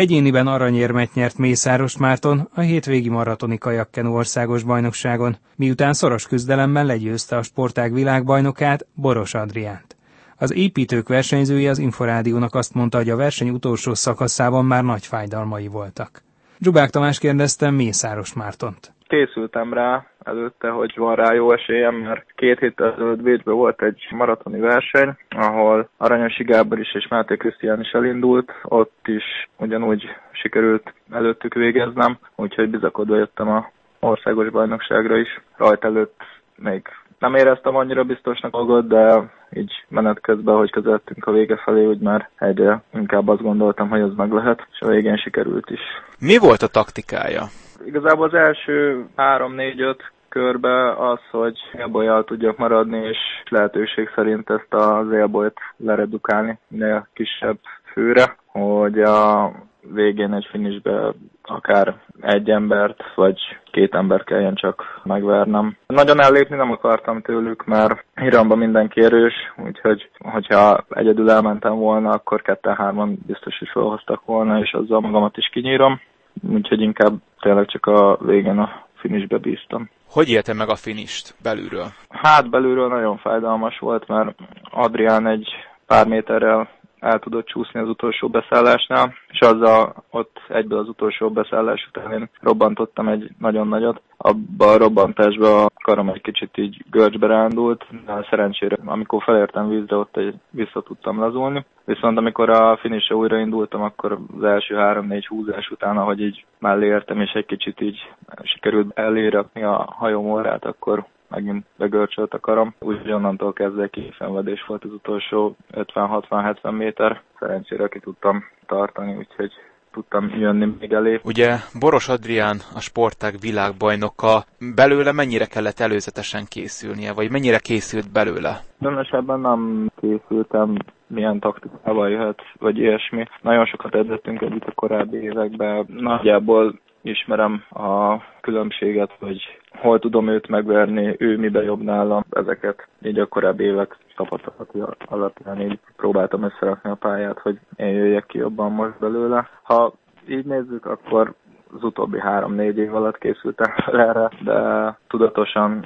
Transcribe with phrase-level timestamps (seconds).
[0.00, 7.36] Egyéniben aranyérmet nyert Mészáros Márton a hétvégi maratoni kajakkenu országos bajnokságon, miután szoros küzdelemben legyőzte
[7.36, 9.96] a sportág világbajnokát, Boros Adriánt.
[10.36, 15.66] Az építők versenyzője az Inforádiónak azt mondta, hogy a verseny utolsó szakaszában már nagy fájdalmai
[15.66, 16.22] voltak.
[16.60, 18.92] Zsubák Tamás kérdezte Mészáros Mártont.
[19.10, 24.06] Készültem rá előtte, hogy van rá jó esélyem, mert két héttel ezelőtt Bécsben volt egy
[24.10, 30.92] maratoni verseny, ahol Aranyosi Gábor is és Máté Krisztián is elindult, ott is ugyanúgy sikerült
[31.12, 35.40] előttük végeznem, úgyhogy bizakodva jöttem a országos bajnokságra is.
[35.56, 36.22] Rajt előtt
[36.56, 36.82] még
[37.18, 42.00] nem éreztem annyira biztosnak magad, de így menet közben, hogy közeltünk a vége felé, úgy
[42.00, 45.80] már egyre inkább azt gondoltam, hogy ez meg lehet, és a végén sikerült is.
[46.18, 47.42] Mi volt a taktikája?
[47.84, 49.96] Igazából az első 3-4-5
[50.28, 57.58] körbe az, hogy élbolyjal tudjak maradni, és lehetőség szerint ezt az élbolyt leredukálni minél kisebb
[57.92, 59.50] főre, hogy a
[59.82, 61.12] végén egy finisbe
[61.42, 63.40] akár egy embert, vagy
[63.70, 65.76] két ember kelljen csak megvernem.
[65.86, 72.42] Nagyon ellépni nem akartam tőlük, mert Iramban mindenki erős, úgyhogy hogyha egyedül elmentem volna, akkor
[72.42, 76.00] ketten-hárman biztos is felhoztak volna, és azzal magamat is kinyírom.
[76.48, 79.90] Úgyhogy inkább tényleg csak a végén a finisbe bíztam.
[80.10, 81.86] Hogy élte meg a finist belülről?
[82.08, 84.34] Hát belülről nagyon fájdalmas volt, mert
[84.70, 85.48] Adrián egy
[85.86, 86.68] pár méterrel
[87.00, 92.28] el tudott csúszni az utolsó beszállásnál, és azzal ott egyből az utolsó beszállás után én
[92.40, 94.00] robbantottam egy nagyon nagyot.
[94.16, 99.96] Abba a robbantásba a karom egy kicsit így görcsbe rándult, de szerencsére amikor felértem vízre,
[99.96, 101.64] ott egy vissza tudtam lazulni.
[101.84, 107.20] Viszont amikor a finisre újraindultam, akkor az első három-négy húzás után, ahogy így mellé értem,
[107.20, 108.12] és egy kicsit így
[108.42, 112.74] sikerült elérakni a hajóm orrát, akkor megint begörcsölt a karom.
[112.78, 117.22] Úgyhogy onnantól kezdve kiszenvedés volt az utolsó 50-60-70 méter.
[117.38, 119.52] Szerencsére ki tudtam tartani, úgyhogy
[119.92, 121.20] tudtam jönni még elé.
[121.24, 128.60] Ugye Boros Adrián a sportág világbajnoka, belőle mennyire kellett előzetesen készülnie, vagy mennyire készült belőle?
[128.78, 130.76] Különösebben nem készültem,
[131.06, 133.24] milyen taktikával jöhet, vagy ilyesmi.
[133.42, 135.86] Nagyon sokat edzettünk együtt a korábbi években.
[135.88, 143.18] Nagyjából ismerem a különbséget, hogy hol tudom őt megverni, ő miben jobb nálam, ezeket így
[143.18, 148.72] a korábbi évek tapasztalati alapján így próbáltam összerakni a pályát, hogy én jöjjek ki jobban
[148.72, 149.48] most belőle.
[149.62, 149.92] Ha
[150.28, 151.34] így nézzük, akkor
[151.74, 155.84] az utóbbi három-négy év alatt készültem fel erre, de tudatosan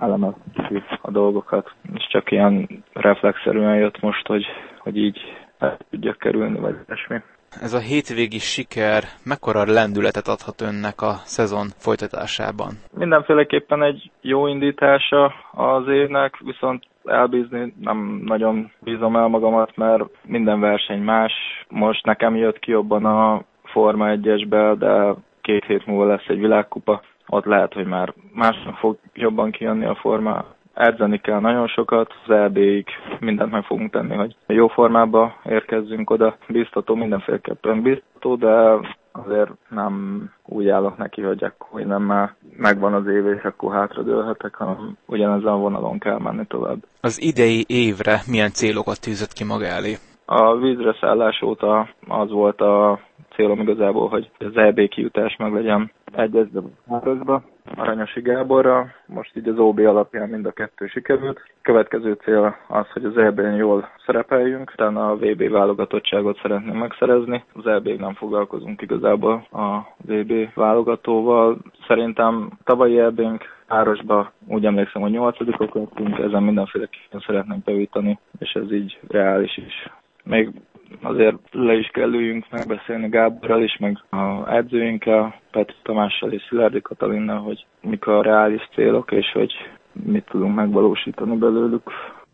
[0.00, 4.46] elemeztük a dolgokat, és csak ilyen reflexzerűen jött most, hogy,
[4.78, 5.18] hogy így
[5.58, 7.22] el tudjak kerülni, vagy esmi.
[7.50, 12.72] Ez a hétvégi siker mekkora lendületet adhat önnek a szezon folytatásában?
[12.94, 20.60] Mindenféleképpen egy jó indítása az évnek, viszont elbízni nem nagyon bízom el magamat, mert minden
[20.60, 21.32] verseny más.
[21.68, 27.02] Most nekem jött ki jobban a Forma 1-esbe, de két hét múlva lesz egy világkupa.
[27.26, 30.44] Ott lehet, hogy már másnak fog jobban kijönni a forma
[30.78, 32.86] edzeni kell nagyon sokat, az EB-ig
[33.20, 36.36] mindent meg fogunk tenni, hogy jó formába érkezzünk oda.
[36.48, 38.78] Biztató, mindenféleképpen biztató, de
[39.12, 44.54] azért nem úgy állok neki, hogy akkor nem már megvan az év, és akkor hátradőlhetek,
[44.54, 46.78] hanem ugyanezen a vonalon kell menni tovább.
[47.00, 49.96] Az idei évre milyen célokat tűzött ki maga elé?
[50.24, 53.00] A vízre szállás óta az volt a
[53.34, 57.42] célom igazából, hogy az EB kijutás meg legyen egyezve hárosba,
[57.74, 58.86] Aranyosi Gáborra.
[59.06, 61.42] Most így az OB alapján mind a kettő sikerült.
[61.62, 67.44] Következő cél az, hogy az EB-n jól szerepeljünk, utána a VB válogatottságot szeretném megszerezni.
[67.52, 71.58] Az eb nem foglalkozunk igazából a VB válogatóval.
[71.86, 78.72] Szerintem tavalyi EB-nk Árosba úgy emlékszem, hogy nyolcadikok lettünk, ezen mindenféleképpen szeretnénk bevítani, és ez
[78.72, 79.90] így reális is.
[80.24, 80.50] Még
[81.02, 86.80] azért le is kell üljünk megbeszélni Gáborral is, meg a edzőinkkel, Petr Tamással és Szilárdi
[86.80, 89.52] Katalinnal, hogy mik a reális célok, és hogy
[89.92, 91.82] mit tudunk megvalósítani belőlük.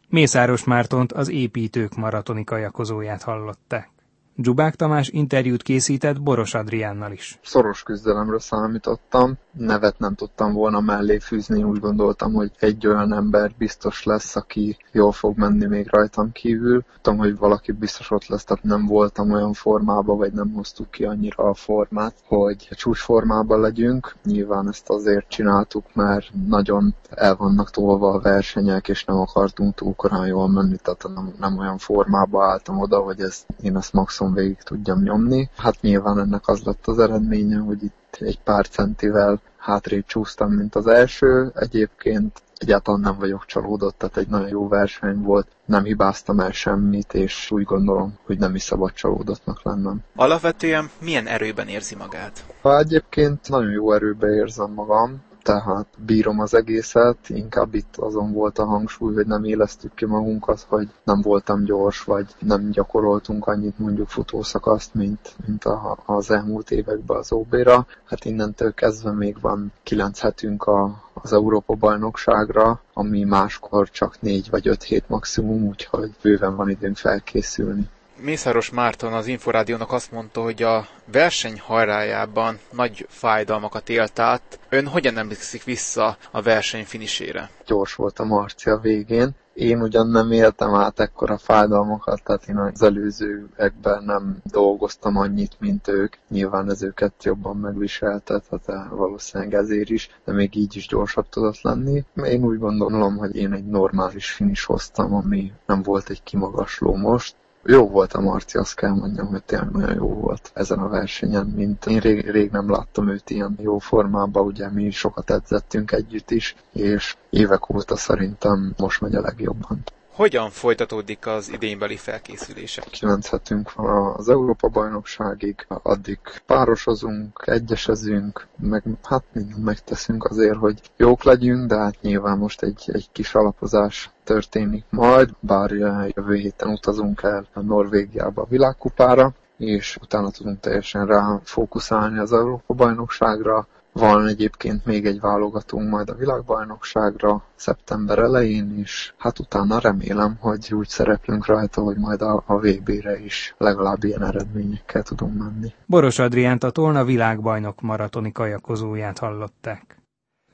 [0.08, 3.93] Mészáros Mártont az építők maratoni kajakozóját hallották.
[4.36, 7.38] Dzsubák Tamás interjút készített Boros Adriánnal is.
[7.42, 13.52] Szoros küzdelemre számítottam, nevet nem tudtam volna mellé fűzni, úgy gondoltam, hogy egy olyan ember
[13.58, 16.84] biztos lesz, aki jól fog menni még rajtam kívül.
[17.02, 21.04] Tudom, hogy valaki biztos ott lesz, tehát nem voltam olyan formában, vagy nem hoztuk ki
[21.04, 24.14] annyira a formát, hogy csúcs formában legyünk.
[24.24, 29.94] Nyilván ezt azért csináltuk, mert nagyon el vannak tolva a versenyek, és nem akartunk túl
[29.94, 34.23] korán jól menni, tehát nem, nem olyan formába álltam oda, hogy ez, én ezt maximum
[34.32, 35.50] végig tudjam nyomni.
[35.56, 40.74] Hát nyilván ennek az lett az eredménye, hogy itt egy pár centivel hátrébb csúsztam, mint
[40.74, 41.52] az első.
[41.54, 47.14] Egyébként egyáltalán nem vagyok csalódott, tehát egy nagyon jó verseny volt, nem hibáztam el semmit,
[47.14, 50.02] és úgy gondolom, hogy nem is szabad csalódottnak lennem.
[50.16, 52.44] Alapvetően milyen erőben érzi magát?
[52.62, 58.58] Ha egyébként nagyon jó erőben érzem magam, tehát bírom az egészet, inkább itt azon volt
[58.58, 63.78] a hangsúly, hogy nem élesztük ki magunkat, hogy nem voltam gyors, vagy nem gyakoroltunk annyit
[63.78, 67.86] mondjuk futószakaszt, mint, mint a, az elmúlt években az OB-ra.
[68.04, 74.68] Hát innentől kezdve még van kilenc hetünk a, az Európa-bajnokságra, ami máskor csak négy vagy
[74.68, 77.88] öt hét maximum, úgyhogy bőven van időnk felkészülni.
[78.20, 84.58] Mészáros Márton az Inforádiónak azt mondta, hogy a verseny hajrájában nagy fájdalmakat élt át.
[84.68, 87.50] Ön hogyan emlékszik vissza a verseny finisére?
[87.66, 89.30] Gyors volt a Marci a végén.
[89.54, 95.88] Én ugyan nem éltem át ekkora fájdalmakat, tehát én az előzőekben nem dolgoztam annyit, mint
[95.88, 96.14] ők.
[96.28, 101.60] Nyilván ez őket jobban megviselte, tehát valószínűleg ezért is, de még így is gyorsabb tudott
[101.60, 102.04] lenni.
[102.24, 107.34] Én úgy gondolom, hogy én egy normális finis hoztam, ami nem volt egy kimagasló most
[107.66, 111.46] jó volt a Marci, azt kell mondjam, hogy tényleg nagyon jó volt ezen a versenyen,
[111.46, 116.30] mint én rég, rég nem láttam őt ilyen jó formában, ugye mi sokat edzettünk együtt
[116.30, 119.82] is, és évek óta szerintem most megy a legjobban.
[120.14, 122.82] Hogyan folytatódik az idénybeli felkészülése?
[122.90, 131.22] Kilenc hetünk van az Európa-bajnokságig, addig párosozunk, egyesezünk, meg hát mindent megteszünk azért, hogy jók
[131.22, 137.22] legyünk, de hát nyilván most egy, egy kis alapozás történik majd, bár jövő héten utazunk
[137.22, 144.84] el a Norvégiába a világkupára, és utána tudunk teljesen rá fókuszálni az Európa-bajnokságra, van egyébként
[144.84, 151.46] még egy válogatunk majd a világbajnokságra szeptember elején, és hát utána remélem, hogy úgy szereplünk
[151.46, 155.72] rajta, hogy majd a, a VB-re is legalább ilyen eredményekkel tudunk menni.
[155.86, 159.98] Boros Adriánt a Tolna világbajnok maratoni kajakozóját hallották.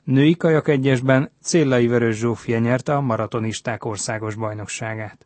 [0.03, 5.25] Női kajak egyesben Céllai Vörös Zsófia nyerte a maratonisták országos bajnokságát.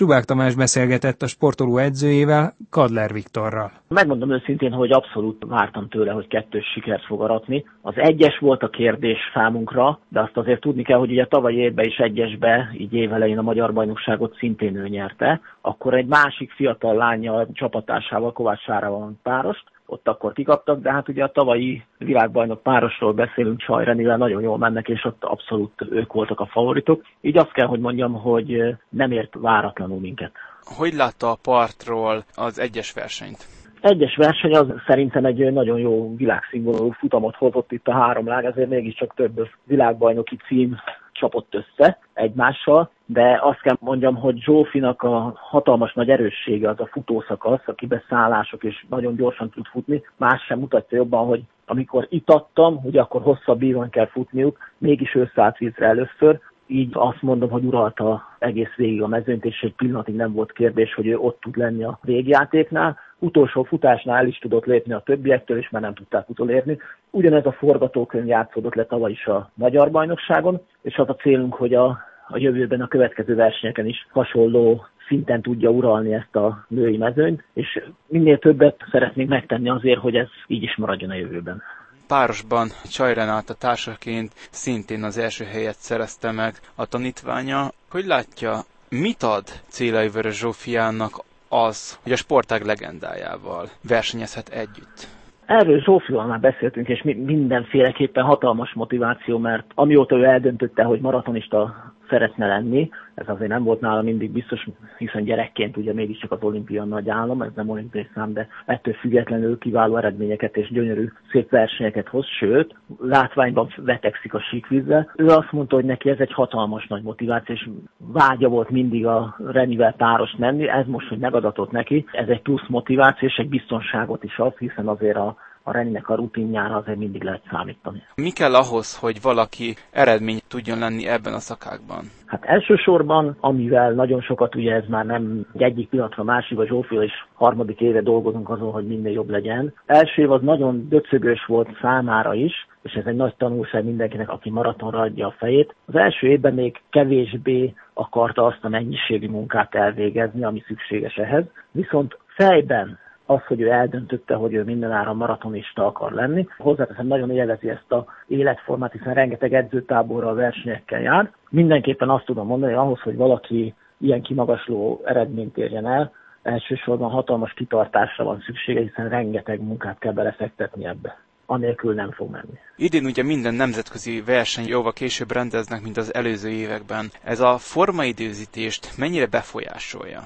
[0.00, 3.70] Csubák Tamás beszélgetett a sportoló edzőjével, Kadler Viktorral.
[3.88, 7.64] Megmondom őszintén, hogy abszolút vártam tőle, hogy kettős sikert fog aratni.
[7.82, 11.84] Az egyes volt a kérdés számunkra, de azt azért tudni kell, hogy ugye tavaly évben
[11.84, 15.40] is egyesbe, így évelején a magyar bajnokságot szintén ő nyerte.
[15.60, 21.24] Akkor egy másik fiatal lánya csapatásával Kovács Sárával párost, ott akkor kikaptak, de hát ugye
[21.24, 26.46] a tavalyi világbajnok párosról beszélünk, Csajrenivel nagyon jól mennek, és ott abszolút ők voltak a
[26.46, 27.02] favoritok.
[27.20, 30.32] Így azt kell, hogy mondjam, hogy nem ért váratlanul minket.
[30.62, 33.46] Hogy látta a partról az egyes versenyt?
[33.80, 38.68] Egyes verseny az szerintem egy nagyon jó világszínvonalú futamot hozott itt a három lág, ezért
[38.68, 40.76] mégiscsak több világbajnoki cím
[41.20, 46.86] csapott össze egymással, de azt kell mondjam, hogy Zsófinak a hatalmas nagy erőssége az a
[46.86, 50.02] futószakasz, a kibeszállások, és nagyon gyorsan tud futni.
[50.16, 55.30] Más sem mutatja jobban, hogy amikor itattam, hogy akkor hosszabb ívon kell futniuk, mégis ő
[55.34, 60.14] szállt vízre először, így azt mondom, hogy uralta egész végig a mezőnyt, és egy pillanatig
[60.14, 62.98] nem volt kérdés, hogy ő ott tud lenni a végjátéknál.
[63.22, 66.78] Utolsó futásnál is tudott lépni a többiektől, és már nem tudták utolérni.
[67.10, 71.74] Ugyanez a forgatókönyv játszódott le tavaly is a magyar bajnokságon, és az a célunk, hogy
[71.74, 71.86] a,
[72.28, 77.82] a jövőben a következő versenyeken is hasonló szinten tudja uralni ezt a női mezőnyt, és
[78.06, 81.62] minél többet szeretnénk megtenni azért, hogy ez így is maradjon a jövőben
[82.10, 87.70] párosban Csaj Renáta társaként szintén az első helyet szerezte meg a tanítványa.
[87.90, 95.06] Hogy látja, mit ad Célai Vörös Zsófiának az, hogy a sportág legendájával versenyezhet együtt?
[95.46, 102.46] Erről Zsófival már beszéltünk, és mindenféleképpen hatalmas motiváció, mert amióta ő eldöntötte, hogy maratonista szeretne
[102.46, 102.90] lenni.
[103.14, 104.66] Ez azért nem volt nála mindig biztos,
[104.98, 109.58] hiszen gyerekként ugye mégiscsak az olimpia nagy állam, ez nem olimpiai szám, de ettől függetlenül
[109.58, 115.12] kiváló eredményeket és gyönyörű szép versenyeket hoz, sőt, látványban vetekszik a síkvízzel.
[115.16, 119.36] Ő azt mondta, hogy neki ez egy hatalmas nagy motiváció, és vágya volt mindig a
[119.46, 124.24] Renivel páros menni, ez most, hogy megadatott neki, ez egy plusz motiváció és egy biztonságot
[124.24, 128.02] is ad, hiszen azért a a Reninek a rutinjára azért mindig lehet számítani.
[128.14, 132.04] Mi kell ahhoz, hogy valaki eredményt tudjon lenni ebben a szakákban?
[132.26, 137.12] Hát elsősorban, amivel nagyon sokat, ugye ez már nem egyik pillanatra másik, a Zsófia és
[137.34, 139.74] harmadik éve dolgozunk azon, hogy minél jobb legyen.
[139.86, 144.50] Első év az nagyon döcögös volt számára is, és ez egy nagy tanulság mindenkinek, aki
[144.50, 145.74] maratonra adja a fejét.
[145.86, 152.18] Az első évben még kevésbé akarta azt a mennyiségi munkát elvégezni, ami szükséges ehhez, viszont
[152.26, 152.98] fejben
[153.30, 156.46] az, hogy ő eldöntötte, hogy ő mindenáron maratonista akar lenni.
[156.58, 161.32] Hozzáteszem, nagyon élvezi ezt a életformát, hiszen rengeteg edzőtáborra a versenyekkel jár.
[161.50, 167.52] Mindenképpen azt tudom mondani, hogy ahhoz, hogy valaki ilyen kimagasló eredményt érjen el, elsősorban hatalmas
[167.52, 171.18] kitartásra van szüksége, hiszen rengeteg munkát kell belefektetni ebbe.
[171.46, 172.58] anélkül nem fog menni.
[172.76, 177.10] Idén ugye minden nemzetközi verseny jóval később rendeznek, mint az előző években.
[177.24, 180.20] Ez a formaidőzítést mennyire befolyásolja?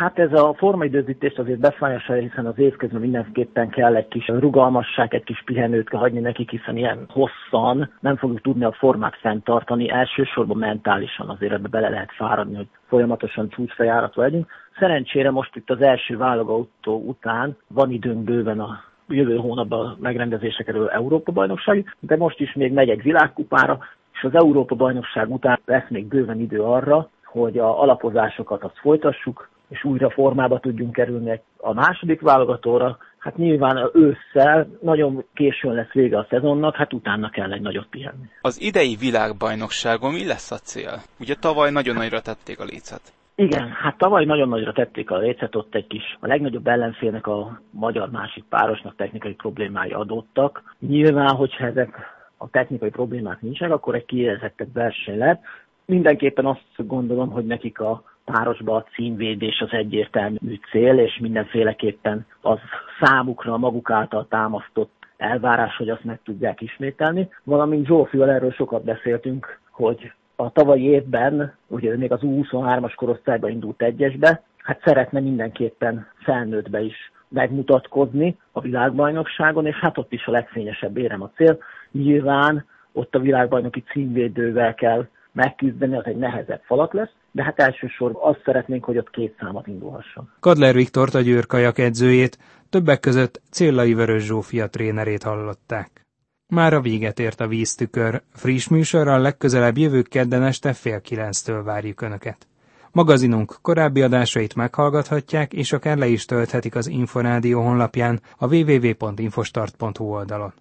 [0.00, 5.14] Hát ez a formaidőzítés azért befolyásolja, hiszen az év közben mindenképpen kell egy kis rugalmasság,
[5.14, 9.90] egy kis pihenőt kell hagyni nekik, hiszen ilyen hosszan nem fogjuk tudni a formát fenntartani,
[9.90, 14.46] elsősorban mentálisan azért ebbe bele lehet fáradni, hogy folyamatosan csúcsfejáratva legyünk.
[14.78, 20.88] Szerencsére most itt az első válogató után van időnk bőven a jövő hónapban megrendezése kerül
[20.88, 23.78] Európa bajnokság, de most is még megy egy világkupára,
[24.12, 29.48] és az Európa bajnokság után lesz még bőven idő arra, hogy a alapozásokat azt folytassuk,
[29.70, 32.98] és újra formába tudjunk kerülni a második válogatóra.
[33.18, 38.24] Hát nyilván ősszel nagyon későn lesz vége a szezonnak, hát utána kell egy nagyot pihenni.
[38.40, 41.02] Az idei világbajnokságon mi lesz a cél?
[41.20, 43.00] Ugye tavaly nagyon nagyra tették a lécet.
[43.34, 47.60] Igen, hát tavaly nagyon nagyra tették a lécet, ott egy kis, a legnagyobb ellenfélnek a
[47.70, 50.74] magyar másik párosnak technikai problémái adottak.
[50.78, 51.96] Nyilván, hogyha ezek
[52.36, 55.42] a technikai problémák nincsenek, akkor egy kiérezettebb verseny lett.
[55.84, 62.58] Mindenképpen azt gondolom, hogy nekik a párosba a címvédés az egyértelmű cél, és mindenféleképpen az
[63.00, 67.28] számukra maguk által támasztott elvárás, hogy azt meg tudják ismételni.
[67.44, 73.82] Valamint Zsófival erről sokat beszéltünk, hogy a tavalyi évben, ugye még az U23-as korosztályba indult
[73.82, 80.96] egyesbe, hát szeretne mindenképpen felnőttbe is megmutatkozni a világbajnokságon, és hát ott is a legfényesebb
[80.96, 81.58] érem a cél.
[81.90, 88.22] Nyilván ott a világbajnoki címvédővel kell megküzdeni, az egy nehezebb falat lesz, de hát elsősorban
[88.22, 90.30] azt szeretnénk, hogy ott két számat indulhasson.
[90.40, 92.38] Kadler Viktor a Győrkajak edzőjét,
[92.70, 96.06] többek között Céllai Vörös Zsófia trénerét hallották.
[96.46, 102.00] Már a véget ért a víztükör, friss műsorral legközelebb jövő kedden este fél kilenctől várjuk
[102.00, 102.46] Önöket.
[102.92, 110.52] Magazinunk korábbi adásait meghallgathatják, és akár le is tölthetik az Inforádió honlapján a www.infostart.hu oldalon.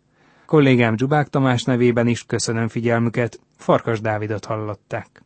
[0.45, 5.23] Kollégám Dzsubák Tamás nevében is köszönöm figyelmüket, Farkas Dávidot hallották.